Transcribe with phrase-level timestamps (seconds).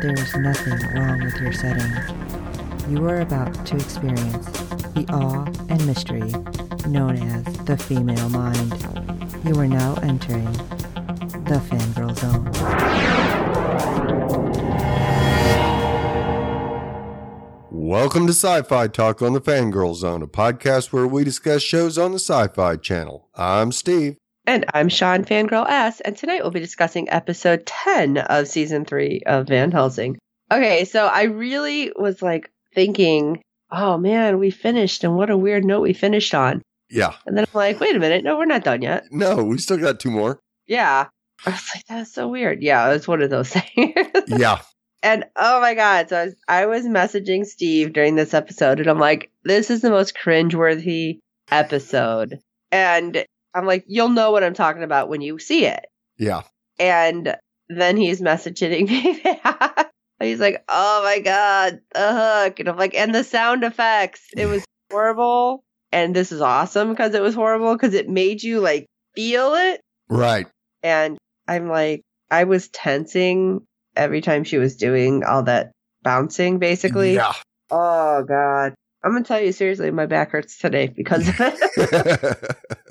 [0.00, 1.92] there is nothing wrong with your setting.
[2.88, 4.46] You are about to experience
[4.94, 6.32] the awe and mystery
[6.88, 8.72] known as the female mind.
[9.44, 10.50] You are now entering
[11.44, 12.50] the fangirl zone.
[17.70, 21.98] Welcome to Sci Fi Talk on the Fangirl Zone, a podcast where we discuss shows
[21.98, 23.28] on the Syfy Channel.
[23.34, 24.19] I'm Steve.
[24.46, 29.22] And I'm Sean Fangirl S, and tonight we'll be discussing episode 10 of season 3
[29.26, 30.18] of Van Helsing.
[30.50, 35.64] Okay, so I really was like thinking, oh man, we finished, and what a weird
[35.64, 36.62] note we finished on.
[36.88, 37.14] Yeah.
[37.26, 39.04] And then I'm like, wait a minute, no, we're not done yet.
[39.10, 40.40] No, we still got two more.
[40.66, 41.06] Yeah.
[41.46, 42.62] I was like, that's so weird.
[42.62, 43.94] Yeah, it's one of those things.
[44.26, 44.60] Yeah.
[45.02, 46.08] and oh my God.
[46.08, 49.82] So I was, I was messaging Steve during this episode, and I'm like, this is
[49.82, 51.18] the most cringeworthy
[51.50, 52.40] episode.
[52.72, 55.86] And I'm like, you'll know what I'm talking about when you see it.
[56.18, 56.42] Yeah.
[56.78, 57.36] And
[57.68, 59.90] then he's messaging me back.
[60.20, 62.60] He's like, oh my God, the hook.
[62.60, 64.26] And I'm like, and the sound effects.
[64.36, 65.64] It was horrible.
[65.92, 69.80] And this is awesome because it was horrible because it made you like feel it.
[70.08, 70.46] Right.
[70.82, 77.14] And I'm like, I was tensing every time she was doing all that bouncing, basically.
[77.14, 77.32] Yeah.
[77.70, 78.74] Oh God.
[79.02, 82.38] I'm going to tell you seriously, my back hurts today because of it.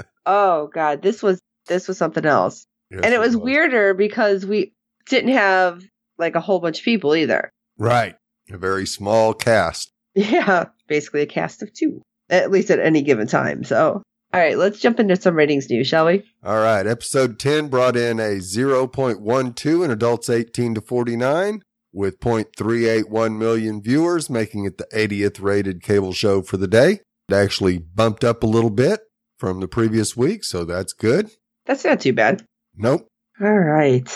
[0.29, 1.01] oh God.
[1.01, 2.65] This was, this was something else.
[2.91, 4.73] Yes, and it was weirder because we
[5.07, 5.83] didn't have
[6.17, 7.49] like a whole bunch of people either.
[7.77, 8.15] Right.
[8.51, 9.91] A very small cast.
[10.15, 13.63] Yeah, basically a cast of two, at least at any given time.
[13.63, 14.01] So,
[14.33, 16.23] all right, let's jump into some ratings news, shall we?
[16.43, 16.85] All right.
[16.85, 21.61] Episode 10 brought in a 0.12 in adults 18 to 49
[21.93, 27.01] with 0.381 million viewers, making it the 80th rated cable show for the day.
[27.29, 29.01] It actually bumped up a little bit
[29.39, 31.31] from the previous week, so that's good.
[31.65, 32.43] That's not too bad.
[32.75, 33.07] Nope.
[33.41, 34.07] All right.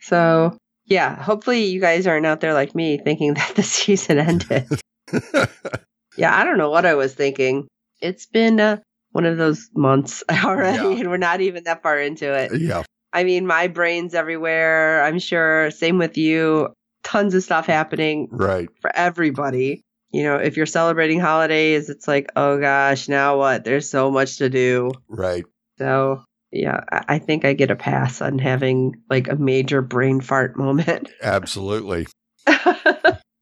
[0.00, 0.56] So,
[0.86, 4.66] yeah, hopefully you guys aren't out there like me thinking that the season ended.
[6.16, 7.66] yeah, I don't know what I was thinking.
[8.00, 8.78] It's been uh,
[9.12, 11.00] one of those months already, Yeah.
[11.00, 12.52] and we're not even that far into it.
[12.60, 12.82] yeah.
[13.12, 15.02] I mean, my brain's everywhere.
[15.02, 15.70] I'm sure.
[15.70, 16.68] Same with you.
[17.04, 18.68] Tons of stuff happening Right.
[18.82, 19.80] for everybody.
[20.10, 23.64] You know, if you're celebrating holidays, it's like, oh gosh, now what?
[23.64, 24.90] There's so much to do.
[25.08, 25.44] Right.
[25.78, 30.56] So, yeah, I think I get a pass on having like a major brain fart
[30.56, 31.10] moment.
[31.22, 32.06] Absolutely.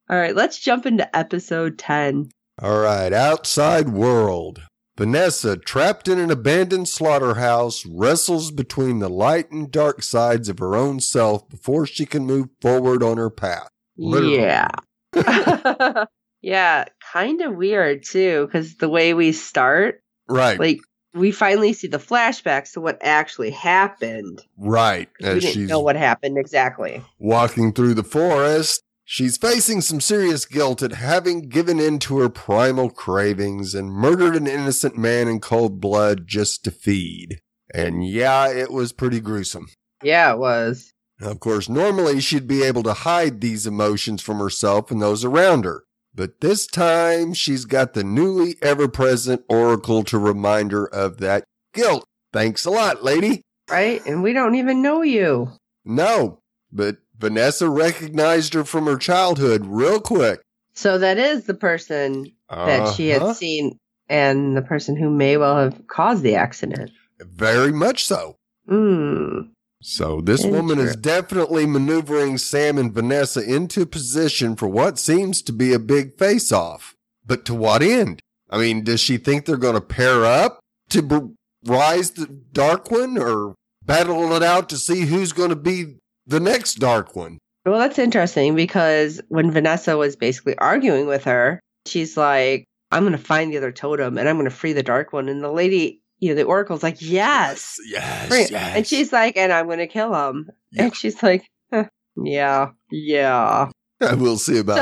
[0.08, 2.30] All right, let's jump into episode 10.
[2.62, 4.60] All right, outside world.
[4.96, 10.74] Vanessa, trapped in an abandoned slaughterhouse, wrestles between the light and dark sides of her
[10.74, 13.68] own self before she can move forward on her path.
[13.98, 14.42] Literally.
[14.42, 14.68] Yeah.
[16.46, 20.78] yeah, kind of weird too, because the way we start, Right, like,
[21.12, 24.42] we finally see the flashbacks to what actually happened.
[24.56, 25.08] right.
[25.20, 27.02] We didn't know what happened exactly.
[27.18, 32.28] walking through the forest, she's facing some serious guilt at having given in to her
[32.28, 37.40] primal cravings and murdered an innocent man in cold blood just to feed.
[37.74, 39.66] And yeah, it was pretty gruesome.
[40.02, 40.92] Yeah, it was.
[41.20, 45.64] Of course, normally she'd be able to hide these emotions from herself and those around
[45.64, 45.82] her.
[46.16, 51.44] But this time, she's got the newly ever present Oracle to remind her of that
[51.74, 52.04] guilt.
[52.32, 53.42] Thanks a lot, lady.
[53.70, 54.04] Right?
[54.06, 55.52] And we don't even know you.
[55.84, 56.40] No,
[56.72, 60.40] but Vanessa recognized her from her childhood real quick.
[60.72, 63.34] So that is the person that she had Uh-huh.
[63.34, 63.78] seen
[64.08, 66.90] and the person who may well have caused the accident.
[67.20, 68.36] Very much so.
[68.68, 69.40] Hmm.
[69.88, 75.52] So this woman is definitely maneuvering Sam and Vanessa into position for what seems to
[75.52, 76.96] be a big face off.
[77.24, 78.20] But to what end?
[78.50, 80.58] I mean, does she think they're going to pair up
[80.90, 81.34] to b-
[81.64, 86.40] rise the Dark One or battle it out to see who's going to be the
[86.40, 87.38] next Dark One?
[87.64, 93.12] Well, that's interesting because when Vanessa was basically arguing with her, she's like, I'm going
[93.12, 95.28] to find the other totem and I'm going to free the dark one.
[95.28, 97.76] And the lady, you know, the oracle's like, yes.
[97.86, 98.76] Yes, Free- yes.
[98.76, 100.48] And she's like, and I'm going to kill him.
[100.72, 100.84] Yeah.
[100.84, 101.84] And she's like, "Huh,
[102.22, 103.68] yeah, yeah.
[104.00, 104.80] we'll see about So-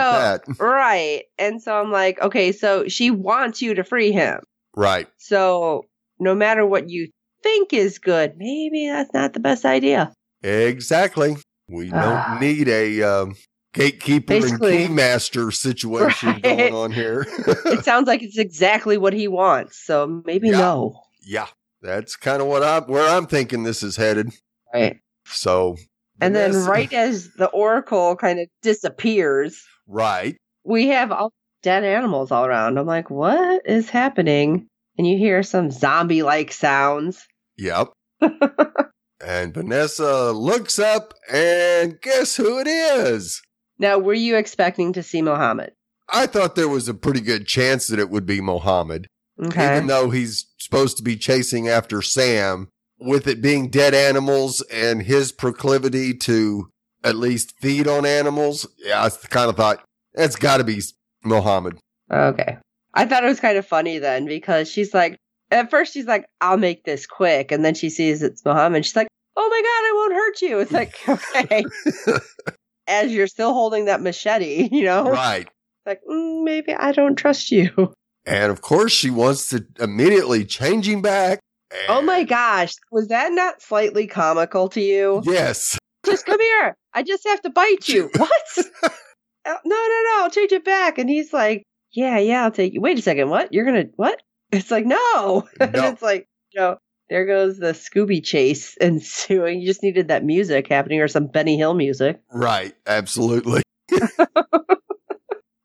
[0.49, 0.59] that.
[0.61, 1.25] Right.
[1.39, 4.41] And so I'm like, okay, so she wants you to free him.
[4.77, 5.07] Right.
[5.19, 5.87] So
[6.19, 7.09] no matter what you
[7.43, 10.13] think is good, maybe that's not the best idea.
[10.43, 11.37] Exactly.
[11.69, 12.37] We Ah.
[12.39, 13.35] don't need a um,
[13.73, 16.43] gatekeeper and keymaster situation Right.
[16.43, 17.27] going on here.
[17.67, 19.79] it sounds like it's exactly what he wants.
[19.85, 20.59] So maybe Yeah.
[20.59, 21.01] no.
[21.27, 21.47] Yeah,
[21.83, 24.31] that's kind of what I'm where I'm thinking this is headed.
[24.73, 24.99] Right.
[25.27, 25.77] So,
[26.21, 31.33] And then Vanessa- right as the oracle kind of disappears, right, we have all
[31.63, 32.79] dead animals all around.
[32.79, 34.67] I'm like, what is happening?
[34.99, 37.27] And you hear some zombie like sounds.
[37.57, 37.89] yep.
[39.25, 43.43] and Vanessa looks up, and guess who it is?
[43.79, 45.73] Now, were you expecting to see Mohammed?
[46.09, 49.07] I thought there was a pretty good chance that it would be Mohammed.
[49.43, 49.77] Okay.
[49.77, 52.69] even though he's supposed to be chasing after Sam,
[53.01, 56.71] with it being dead animals and his proclivity to
[57.03, 59.85] at least feed on animals, yeah, I kind of thought
[60.15, 60.81] that's got to be
[61.25, 61.79] Mohammed.
[62.13, 62.59] Okay.
[62.95, 65.17] I thought it was kind of funny then because she's like,
[65.51, 67.51] at first she's like, I'll make this quick.
[67.53, 68.85] And then she sees it's Mohammed.
[68.85, 70.59] She's like, oh my God, I won't hurt you.
[70.61, 70.97] It's like,
[71.37, 71.65] okay.
[72.87, 75.05] As you're still holding that machete, you know?
[75.05, 75.49] Right.
[75.87, 77.93] Like, mm, maybe I don't trust you.
[78.27, 81.41] And of course, she wants to immediately change him back.
[81.89, 82.75] Oh my gosh.
[82.93, 85.23] Was that not slightly comical to you?
[85.25, 85.79] Yes.
[86.07, 86.77] Just come here.
[86.93, 88.11] I just have to bite you.
[88.17, 88.93] What?
[89.47, 90.23] Uh, no, no, no.
[90.23, 90.97] I'll change it back.
[90.97, 92.81] And he's like, yeah, yeah, I'll take you.
[92.81, 93.29] Wait a second.
[93.29, 93.53] What?
[93.53, 94.19] You're going to, what?
[94.53, 94.97] It's like, no.
[95.61, 95.69] No.
[95.89, 96.79] it's like, you know,
[97.11, 99.61] there goes the Scooby chase ensuing.
[99.61, 102.23] You just needed that music happening or some Benny Hill music.
[102.33, 102.73] Right.
[102.87, 103.61] Absolutely.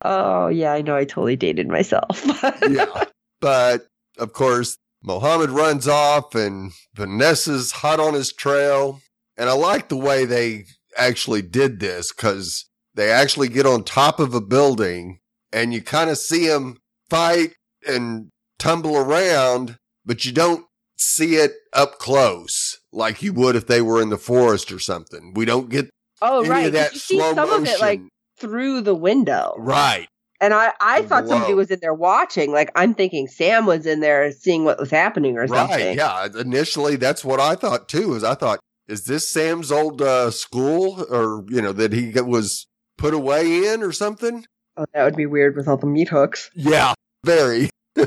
[0.01, 0.95] Oh, yeah, I know.
[0.95, 2.25] I totally dated myself.
[2.69, 3.05] Yeah.
[3.41, 3.87] but
[4.17, 9.01] of course, Mohammed runs off and Vanessa's hot on his trail.
[9.37, 10.65] And I like the way they
[10.97, 12.65] actually did this because
[12.95, 15.19] they actually get on top of a building
[15.51, 16.77] and you kind of see them
[17.09, 17.53] fight
[17.87, 20.65] and tumble around, but you don't
[20.97, 25.33] see it up close like you would if they were in the forest or something.
[25.33, 25.89] We don't get
[26.21, 26.65] oh, any right.
[26.67, 27.63] of that you see slow some motion.
[27.63, 28.01] of it like
[28.39, 29.55] through the window.
[29.57, 30.07] right.
[30.41, 32.53] And I, I thought somebody was in there watching.
[32.53, 35.69] Like I'm thinking Sam was in there seeing what was happening or Right.
[35.69, 35.97] something.
[35.97, 36.27] Yeah.
[36.33, 38.13] Initially, that's what I thought too.
[38.15, 42.67] Is I thought, is this Sam's old uh, school, or you know, that he was
[42.97, 44.45] put away in, or something?
[44.77, 46.49] Oh, that would be weird with all the meat hooks.
[46.55, 46.93] Yeah,
[47.25, 47.69] very.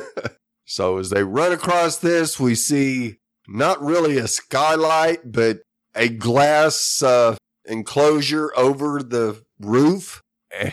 [0.67, 5.61] so as they run across this, we see not really a skylight, but
[5.95, 7.37] a glass uh,
[7.67, 10.22] enclosure over the roof.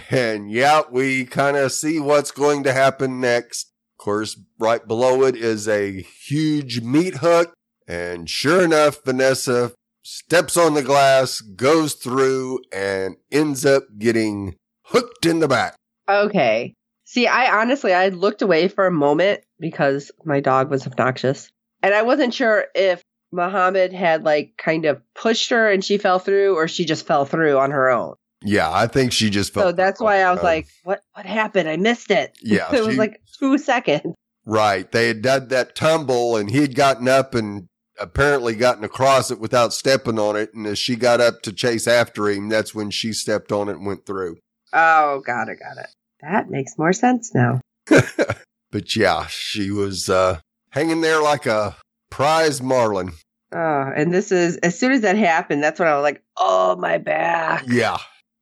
[0.09, 3.71] And yeah, we kind of see what's going to happen next.
[3.97, 7.53] Of course, right below it is a huge meat hook.
[7.87, 9.71] And sure enough, Vanessa
[10.03, 15.75] steps on the glass, goes through, and ends up getting hooked in the back.
[16.07, 16.73] Okay.
[17.05, 21.49] See, I honestly I looked away for a moment because my dog was obnoxious.
[21.81, 26.19] And I wasn't sure if Muhammad had like kind of pushed her and she fell
[26.19, 28.15] through or she just fell through on her own.
[28.43, 29.65] Yeah, I think she just felt.
[29.67, 31.67] so that's why I was um, like, what what happened?
[31.67, 32.37] I missed it.
[32.41, 34.15] Yeah, it was she- like two seconds.
[34.45, 34.91] Right.
[34.91, 37.67] They had done that tumble and he had gotten up and
[37.99, 40.53] apparently gotten across it without stepping on it.
[40.55, 43.73] And as she got up to chase after him, that's when she stepped on it
[43.73, 44.37] and went through.
[44.73, 45.89] Oh, got it, got it.
[46.21, 47.61] That makes more sense now.
[48.71, 50.39] But yeah, she was uh,
[50.69, 51.75] hanging there like a
[52.11, 53.11] prize marlin.
[53.51, 56.75] Oh, and this is as soon as that happened, that's when I was like, oh
[56.75, 57.65] my back.
[57.67, 57.97] Yeah.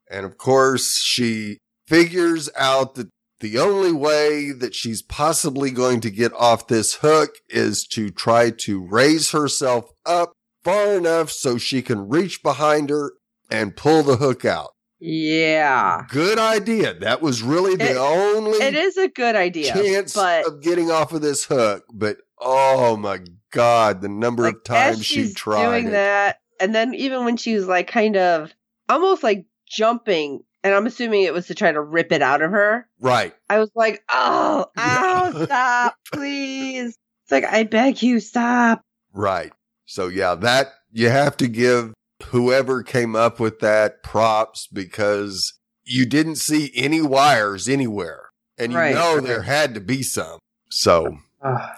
[0.10, 3.10] And of course, she figures out that
[3.40, 8.50] the only way that she's possibly going to get off this hook is to try
[8.50, 10.34] to raise herself up
[10.64, 13.14] far enough so she can reach behind her
[13.52, 14.72] and pull the hook out.
[15.00, 16.06] Yeah.
[16.10, 16.96] Good idea.
[16.96, 19.72] That was really the It- only It is a good idea.
[19.74, 21.84] chance but of getting off of this hook.
[21.94, 23.20] But oh my
[23.52, 25.92] God, the number like of times she tried doing it.
[25.92, 28.54] that, and then even when she was like kind of
[28.90, 32.52] almost like jumping, and I'm assuming it was to try to rip it out of
[32.52, 32.88] her.
[33.00, 33.34] Right.
[33.50, 35.32] I was like, oh, Yeah.
[35.34, 36.98] ow, stop, please.
[37.24, 38.82] It's like, I beg you, stop.
[39.14, 39.52] Right.
[39.86, 41.94] So yeah, that you have to give
[42.26, 48.30] whoever came up with that props because you didn't see any wires anywhere.
[48.58, 49.24] And you Right, know right.
[49.24, 50.40] there had to be some.
[50.70, 51.18] So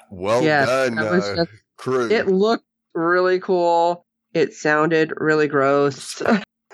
[0.10, 2.10] well Yes, done, uh, just- crew.
[2.10, 2.64] It looked
[2.96, 4.04] really cool.
[4.34, 6.22] It sounded really gross.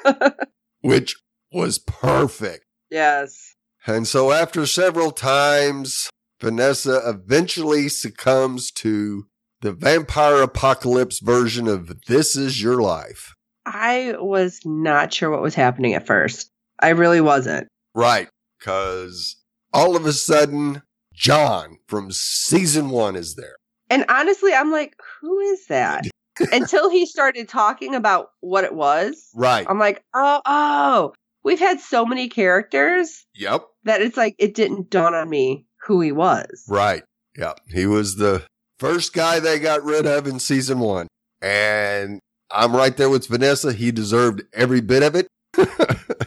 [0.86, 1.15] which
[1.51, 2.65] was perfect.
[2.89, 3.54] yes.
[3.88, 6.10] And so after several times,
[6.42, 9.25] Vanessa eventually succumbs to
[9.62, 13.36] the vampire apocalypse version of This Is Your Life.
[13.65, 16.50] I was not sure what was happening at first.
[16.80, 17.68] I really wasn't.
[17.94, 18.27] Right.
[18.60, 19.38] Cause
[19.72, 20.82] all of a sudden,
[21.13, 23.56] John from season one is there.
[23.89, 26.06] And honestly, I'm like, who is that?
[26.51, 29.30] Until he started talking about what it was.
[29.34, 29.65] Right.
[29.70, 31.13] I'm like, oh, oh,
[31.44, 33.65] we've had so many characters Yep.
[33.84, 36.65] that it's like it didn't dawn on me who he was.
[36.68, 37.04] Right.
[37.38, 37.54] Yeah.
[37.70, 38.44] He was the
[38.80, 41.08] first guy they got rid of in season one.
[41.42, 42.20] And
[42.51, 43.74] I'm right there with Vanessa.
[43.74, 45.27] He deserved every bit of it.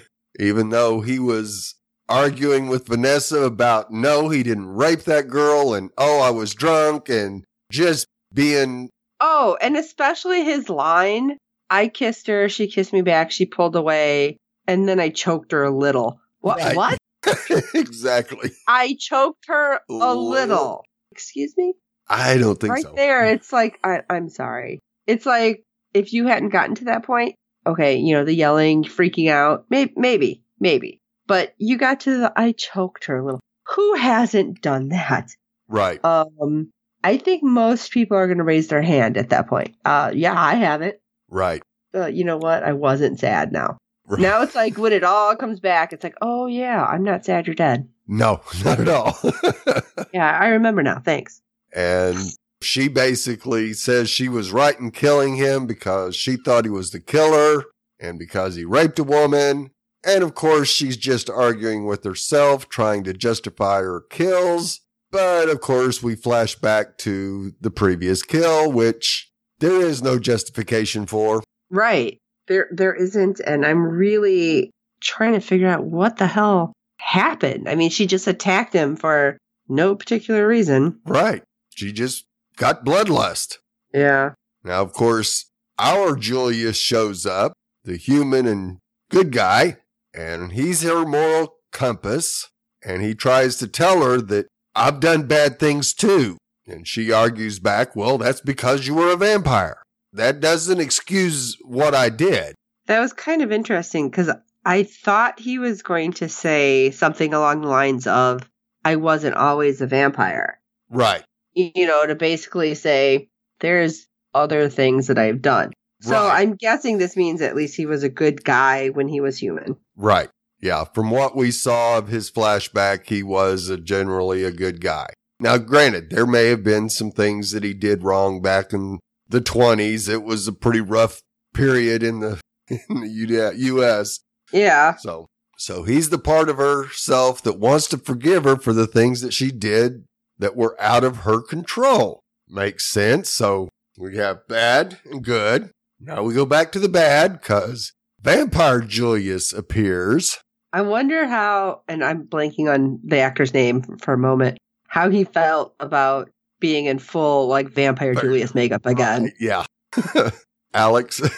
[0.41, 1.75] Even though he was
[2.09, 7.09] arguing with Vanessa about no, he didn't rape that girl and oh, I was drunk
[7.09, 11.39] and just being Oh, and especially his line
[11.71, 15.65] I kissed her, she kissed me back, she pulled away, and then I choked her
[15.65, 16.21] a little.
[16.41, 16.59] What?
[16.59, 16.77] Right.
[16.77, 16.99] What?
[17.75, 18.51] exactly.
[18.67, 20.29] I choked her a Little.
[20.31, 20.85] little.
[21.13, 21.75] Excuse me?
[22.09, 22.93] I don't think right so.
[22.97, 24.81] there, it's like, I, I'm sorry.
[25.07, 27.35] It's like if you hadn't gotten to that point,
[27.67, 31.01] okay, you know, the yelling, freaking out, maybe, maybe, maybe.
[31.27, 33.41] But you got to the I choked her a little.
[33.75, 35.29] Who hasn't done that?
[35.69, 36.03] Right.
[36.03, 36.71] Um,
[37.05, 39.75] I think most people are going to raise their hand at that point.
[39.85, 40.97] Uh, yeah, I haven't.
[41.29, 41.63] Right.
[41.95, 42.63] Uh, you know what?
[42.65, 43.79] I wasn't sad now.
[44.07, 44.21] right.
[44.21, 47.47] Now it's like when it all comes back, it's like, oh yeah, I'm not sad
[47.47, 47.89] you're dead.
[48.07, 49.17] No, not at all.
[50.15, 51.01] Yeah, I remember now.
[51.01, 51.41] Thanks.
[51.75, 52.17] and
[52.63, 56.99] she basically says she was right in killing him because she thought he was the
[57.01, 57.65] killer
[58.01, 59.71] and because he raped a woman.
[60.05, 64.81] And of course, she's just arguing with herself, trying to justify her kills.
[65.11, 71.07] But of course, we flash back to the previous kill, which there is no justification
[71.07, 71.43] for.
[71.71, 72.19] Right.
[72.47, 77.69] There there isn't and I'm really trying to figure out what the hell happened.
[77.69, 79.39] I mean, she just attacked him for
[79.69, 81.01] no particular reason.
[81.07, 81.43] Right.
[81.75, 82.25] She just
[82.57, 83.59] got bloodlust.
[83.93, 84.33] Yeah.
[84.65, 87.53] Now, of course, our Julius shows up,
[87.85, 88.79] the human and
[89.11, 89.79] good guy,
[90.13, 92.49] and he's her moral compass.
[92.85, 94.47] And he tries to tell her that
[94.79, 96.39] I've done bad things too.
[96.67, 99.83] And she argues back, well, that's because you were a vampire.
[100.13, 102.55] That doesn't excuse what I did.
[102.87, 104.31] That was kind of interesting cuz
[104.65, 108.49] I thought he was going to say something along the lines of
[108.85, 110.61] I wasn't always a vampire.
[110.91, 111.25] Right.
[111.55, 113.29] you know, to basically say
[113.61, 115.73] there's other things that I've done.
[116.01, 116.41] So Right.
[116.41, 119.77] I'm guessing this means at least he was a good guy when he was human.
[119.97, 120.29] Right.
[120.61, 120.85] Yeah.
[120.85, 125.09] From what we saw of his flashback, he was a generally a good guy.
[125.41, 128.99] Now, granted, there may have been some things that he did wrong back in
[129.29, 130.09] the 20s.
[130.09, 131.21] It was a pretty rough
[131.55, 134.19] period in the, in the U.S.
[134.53, 134.97] Yeah.
[134.97, 135.27] So,
[135.59, 139.33] so he's the part of herself that wants to forgive her for the things that
[139.33, 140.05] she did
[140.39, 142.21] that were out of her control.
[142.49, 143.31] Makes sense.
[143.31, 145.71] So we have bad and good.
[146.01, 150.39] Now we go back to the bad because Vampire Julius appears.
[150.73, 155.25] I wonder how, and I'm blanking on the actor's name for a moment, how he
[155.25, 158.23] felt about being in full like vampire Right.
[158.23, 159.25] Julius makeup again.
[159.25, 159.65] Right, Yeah.
[160.75, 161.21] Alex.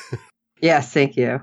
[0.62, 1.40] Yes, thank you.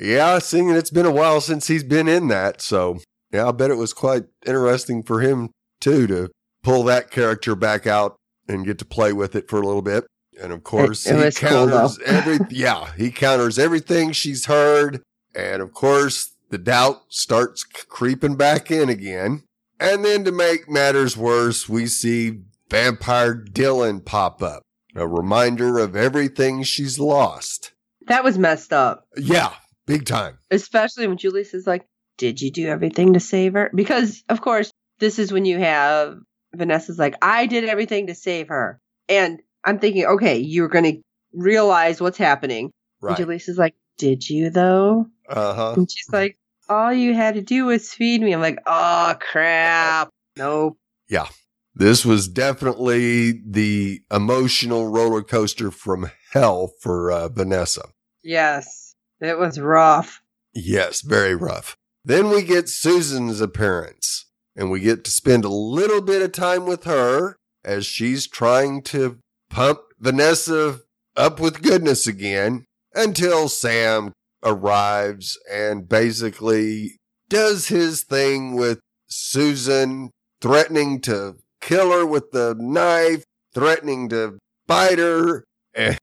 [0.00, 2.62] yeah, seeing it's been a while since he's been in that.
[2.62, 2.98] So
[3.32, 6.28] yeah, I bet it was quite interesting for him too to
[6.62, 8.14] pull that character back out
[8.46, 10.06] and get to play with it for a little bit.
[10.40, 15.02] And of course, it he was cool, counters every, yeah, he counters everything she's heard.
[15.34, 19.44] And of course, the doubt starts creeping back in again.
[19.78, 24.62] And then to make matters worse, we see vampire Dylan pop up,
[24.94, 27.72] a reminder of everything she's lost.
[28.06, 29.52] That was messed up, Yeah,
[29.86, 30.38] big time.
[30.50, 31.86] especially when Julius is like,
[32.18, 33.70] Did you do everything to save her?
[33.74, 36.18] Because, of course, this is when you have
[36.54, 38.78] Vanessa's like, I did everything to save her.
[39.08, 41.00] And I'm thinking, okay, you're going to
[41.32, 42.64] realize what's happening.
[43.00, 43.16] And Right.
[43.16, 45.06] Julius is like, Did you though?
[45.28, 45.74] Uh huh.
[45.76, 46.36] And she's like,
[46.70, 48.32] All you had to do was feed me.
[48.32, 50.08] I'm like, Oh, crap.
[50.38, 50.78] Nope.
[51.08, 51.26] Yeah.
[51.74, 57.88] This was definitely the emotional roller coaster from hell for uh, Vanessa.
[58.22, 58.94] Yes.
[59.20, 60.22] It was rough.
[60.54, 61.76] Yes, very rough.
[62.04, 66.66] Then we get Susan's appearance, and we get to spend a little bit of time
[66.66, 69.18] with her as she's trying to
[69.50, 70.80] pump Vanessa
[71.16, 74.12] up with goodness again until Sam
[74.42, 76.96] arrives and basically
[77.28, 84.98] does his thing with Susan, threatening to kill her with the knife, threatening to bite
[84.98, 85.44] her.
[85.72, 85.98] And,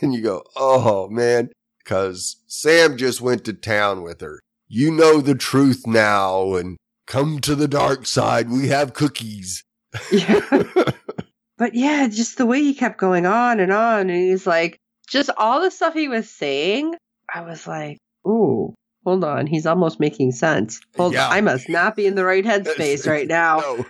[0.00, 4.40] and you go, oh man, because Sam just went to town with her.
[4.68, 8.50] You know the truth now and come to the dark side.
[8.50, 9.62] We have cookies.
[10.10, 10.40] Yeah.
[11.58, 14.08] but yeah, just the way he kept going on and on.
[14.08, 14.78] And he's like,
[15.08, 16.94] just all the stuff he was saying,
[17.34, 19.46] I was like, ooh, hold on.
[19.46, 20.80] He's almost making sense.
[20.96, 21.28] Hold Yeah.
[21.28, 23.62] I must not be in the right headspace right now.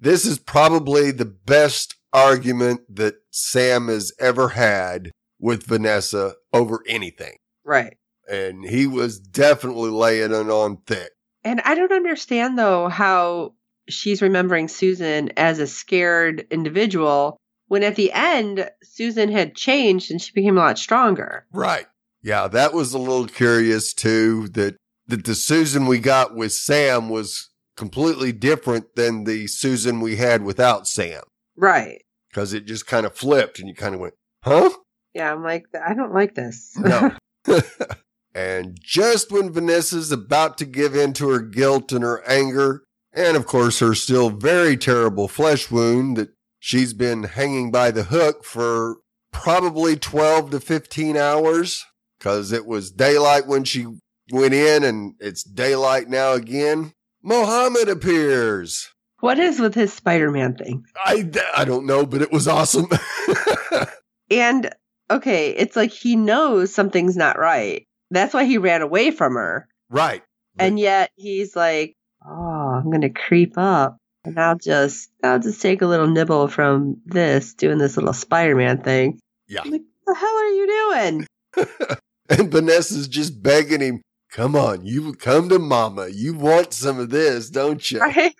[0.00, 7.36] This is probably the best argument that Sam has ever had with Vanessa over anything.
[7.64, 7.96] Right.
[8.30, 11.10] And he was definitely laying it on thick.
[11.42, 13.54] And I don't understand though how
[13.88, 20.20] she's remembering Susan as a scared individual when at the end Susan had changed and
[20.20, 21.46] she became a lot stronger.
[21.52, 21.86] Right.
[22.22, 27.08] Yeah, that was a little curious too that that the Susan we got with Sam
[27.08, 31.22] was completely different than the Susan we had without Sam
[31.56, 32.02] Right.
[32.28, 34.70] because it just kind of flipped and you kind of went, "Huh?"
[35.14, 36.76] Yeah, I'm like, I don't like this.
[36.76, 37.12] No.
[38.34, 42.82] and just when Vanessa's about to give in to her guilt and her anger,
[43.12, 48.04] and of course her still very terrible flesh wound that she's been hanging by the
[48.04, 48.98] hook for
[49.32, 51.84] probably 12 to 15 hours,
[52.18, 53.86] because it was daylight when she
[54.30, 56.92] went in and it's daylight now again.
[57.22, 58.90] Mohammed appears.
[59.20, 60.84] what is with his Spider Man thing?
[60.96, 62.86] I, I don't know, but it was awesome.
[64.30, 64.70] And
[65.10, 67.86] okay, it's like he knows something's not right.
[68.10, 69.66] That's why he ran away from her.
[69.88, 70.22] right.
[70.58, 71.94] And yet he's like,
[72.26, 72.30] "Oh,
[72.82, 77.54] I'm gonna creep up, and I'll just, I'll just take a little nibble from this,
[77.54, 79.62] doing this little Spider-Man thing." Yeah.
[79.64, 81.26] I'm like, what the hell are you doing?
[82.28, 86.08] And Vanessa's just begging him, come on, you come to mama.
[86.08, 88.00] You want some of this, don't you?
[88.00, 88.34] Right?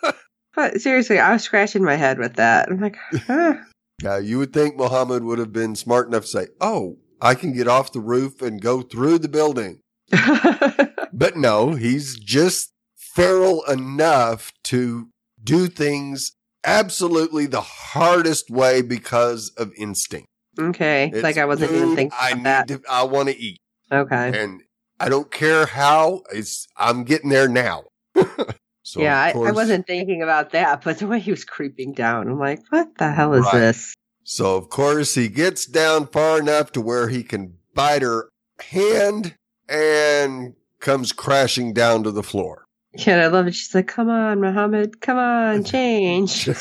[0.00, 0.16] but
[0.56, 2.70] uh, seriously, I was scratching my head with that.
[2.70, 3.54] I'm like, huh.
[4.02, 7.52] Now, you would think Muhammad would have been smart enough to say, oh, I can
[7.52, 9.80] get off the roof and go through the building.
[11.12, 15.08] But no, he's just feral enough to
[15.42, 16.32] do things
[16.64, 20.28] absolutely the hardest way because of instinct.
[20.58, 22.68] Okay, It's like I wasn't even thinking I need that.
[22.68, 23.58] to, I want to eat.
[23.92, 24.40] Okay.
[24.42, 24.62] and
[24.98, 26.22] I don't care how.
[26.32, 27.84] It's I'm getting there now.
[28.82, 31.92] so yeah, of I, I wasn't thinking about that, but the way he was creeping
[31.94, 33.58] down, I'm like, what the hell is Right.
[33.60, 33.94] this?
[34.24, 38.28] So of course he gets down far enough to where he can bite her
[38.60, 39.34] hand
[39.68, 42.64] and comes crashing down to the floor.
[42.92, 43.54] Yeah, I love it.
[43.54, 46.48] She's like, come on, Muhammad, come on, change.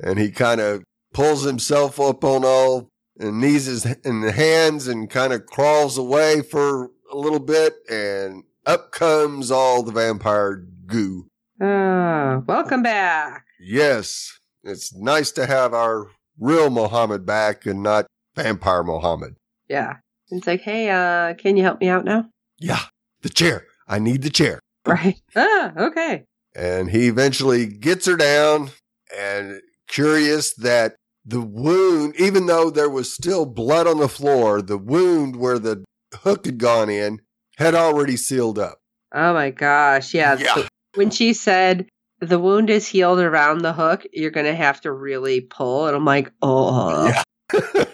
[0.00, 4.88] And he kind of pulls himself up on all and knees his in the hands
[4.88, 10.64] and kind of crawls away for a little bit and up comes all the vampire
[10.86, 11.28] goo.
[11.60, 13.44] oh, welcome back.
[13.60, 19.36] Yes, it's nice to have our real Mohammed back and not vampire Mohammed.
[19.68, 19.96] Yeah.
[20.30, 22.28] It's like, hey, uh, can you help me out now?
[22.58, 22.80] Yeah,
[23.22, 23.66] the chair.
[23.86, 24.60] I need the chair.
[24.86, 25.20] Right.
[25.36, 26.24] Ah, okay.
[26.56, 28.70] And he eventually gets her down
[29.16, 34.78] and curious that the wound, even though there was still blood on the floor, the
[34.78, 35.84] wound where the
[36.14, 37.20] hook had gone in
[37.56, 38.78] had already sealed up.
[39.14, 40.12] Oh my gosh.
[40.14, 40.36] Yeah.
[40.38, 40.54] Yeah.
[40.54, 41.86] so when she said
[42.20, 45.86] the wound is healed around the hook, you're going to have to really pull.
[45.86, 47.22] And I'm like, oh, Yeah.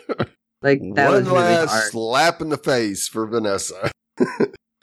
[0.63, 1.91] like that One was really last hard.
[1.91, 3.91] slap in the face for Vanessa.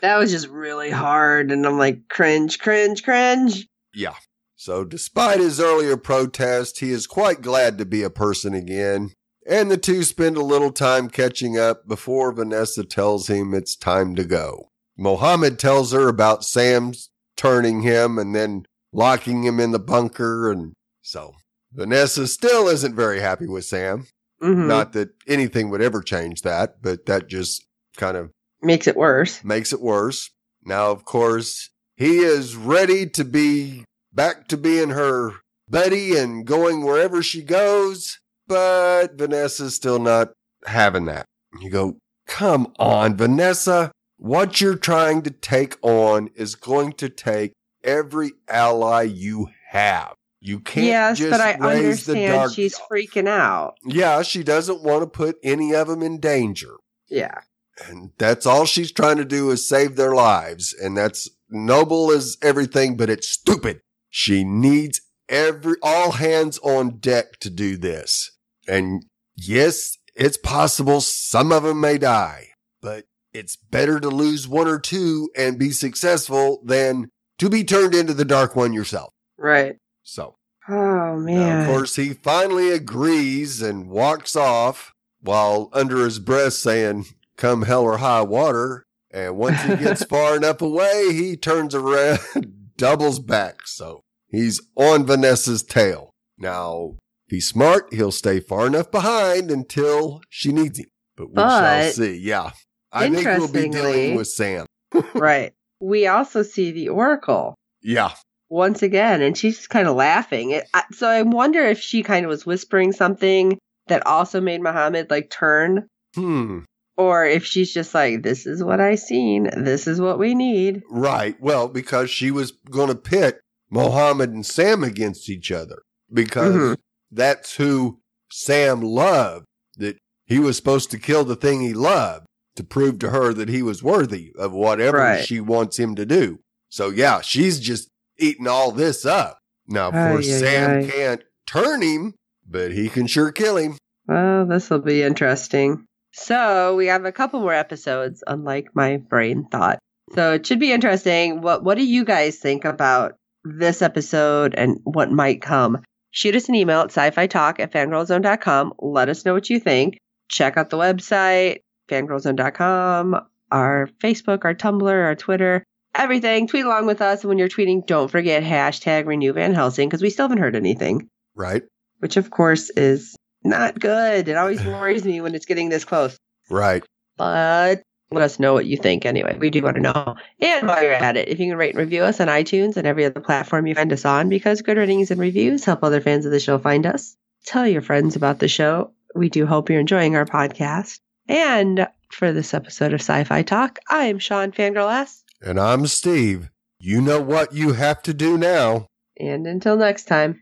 [0.02, 1.52] That was just really hard.
[1.52, 3.66] And I'm like, cringe, cringe, cringe.
[3.96, 4.14] Yeah.
[4.60, 9.12] So, despite his earlier protest, he is quite glad to be a person again.
[9.48, 14.16] And the two spend a little time catching up before Vanessa tells him it's time
[14.16, 14.68] to go.
[14.98, 20.52] Mohammed tells her about Sam's turning him and then locking him in the bunker.
[20.52, 21.36] And so,
[21.72, 24.08] Vanessa still isn't very happy with Sam.
[24.42, 24.68] Mhm.
[24.68, 27.64] Not that anything would ever change that, but that just
[27.96, 29.44] kind of Makes it worse.
[29.44, 30.32] makes it worse.
[30.66, 33.86] Now, of course, he is ready to be
[34.18, 35.36] back to being her
[35.70, 40.34] buddy and going wherever she goes, but Vanessa's still not
[40.66, 41.26] having that.
[41.62, 43.92] You go, come on, Vanessa.
[44.18, 47.54] What you're trying to take on is going to take
[47.84, 50.16] every ally you have.
[50.42, 53.76] You can't yes, but I understand she's freaking out.
[53.84, 56.76] yeah, she doesn't want to put any of them in danger.
[57.08, 57.40] Yeah.
[57.88, 60.74] And that's all she's trying to do is save their lives.
[60.74, 63.82] And that's noble as everything, but it's stupid.
[64.20, 65.00] She needs
[65.30, 68.32] every, all hands on deck to do this.
[68.68, 72.48] And yes, it's possible some of them may die,
[72.82, 77.94] but it's better to lose one or two and be successful than to be turned
[77.94, 79.14] into the dark one yourself.
[79.38, 79.76] Right.
[80.02, 80.34] So
[80.68, 81.62] Oh, now, man.
[81.62, 87.06] of course, he finally agrees and walks off while under his breath saying,
[87.38, 88.84] come hell or high water.
[89.12, 92.20] And once he gets far enough away, he turns around,
[92.78, 93.68] doubles back.
[93.68, 96.12] So he's on Vanessa's tail.
[96.38, 96.96] Now,
[97.28, 100.86] if he's smart, he'll stay far enough behind until she needs him.
[101.16, 102.18] But we shall see.
[102.18, 102.52] Yeah.
[102.92, 104.66] I think we'll be dealing with Sam.
[105.14, 105.52] right.
[105.80, 108.12] We also see the Oracle Yeah.
[108.50, 110.52] once again, and she's just kind of laughing.
[110.52, 114.62] It, I, so I wonder if she kind of was whispering something that also made
[114.62, 115.88] Muhammad like turn.
[116.16, 116.60] Hmm.
[116.98, 120.82] or if she's just like, this is what I seen, this is what we need.
[120.90, 121.36] Right.
[121.40, 126.78] Well, because she was going to pit Mohammed and Sam against each other because Mhm.
[127.12, 128.00] that's who
[128.32, 129.46] Sam loved,
[129.78, 132.26] that he was supposed to kill the thing he loved
[132.56, 135.26] to prove to her that he was worthy of whatever Right.
[135.26, 136.40] she wants him to do.
[136.70, 139.40] So yeah, she's just eating all this up.
[139.68, 142.14] Now, of course, Sam can't turn him,
[142.50, 143.78] but he can sure kill him.
[144.08, 145.86] Well, this will be interesting.
[146.14, 149.80] So we have a couple more episodes, unlike my brain thought.
[150.16, 151.42] So it should be interesting.
[151.42, 153.16] What What do you guys think about
[153.58, 155.82] this episode and what might come?
[156.12, 158.74] Shoot us an email at sci-fi talk at fangirlzone.com.
[158.80, 159.98] Let us know what you think.
[160.30, 163.16] Check out the website, fangirlzone.com,
[163.52, 165.64] our Facebook, our Tumblr, our Twitter,
[165.96, 166.48] everything.
[166.48, 167.22] Tweet along with us.
[167.22, 170.56] And when you're tweeting, don't forget hashtag renew Van Helsing because we still haven't heard
[170.56, 171.64] anything Right.
[172.00, 174.28] which of course is not good.
[174.28, 176.18] It always worries me when it's getting this close.
[176.50, 176.84] Right.
[177.18, 179.38] But let us know what you think anyway.
[179.38, 180.16] We do want to know.
[180.40, 182.88] And while you're at it, if you can rate and review us on iTunes and
[182.88, 186.26] every other platform you find us on, because good ratings and reviews help other fans
[186.26, 187.18] of the show find us.
[187.46, 188.92] Tell your friends about the show.
[189.16, 191.00] We do hope you're enjoying our podcast.
[191.28, 195.24] And for this episode of Sci Fi Talk, I am Sean Fangirl S.
[195.42, 196.50] And I'm Steve.
[196.80, 198.88] You know what you have to do now.
[199.20, 200.42] And until next time.